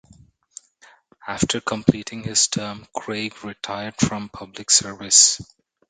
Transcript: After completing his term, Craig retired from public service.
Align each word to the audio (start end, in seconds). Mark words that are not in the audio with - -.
After 1.27 1.61
completing 1.61 2.23
his 2.23 2.47
term, 2.47 2.87
Craig 2.91 3.43
retired 3.43 3.99
from 3.99 4.29
public 4.29 4.71
service. 4.71 5.39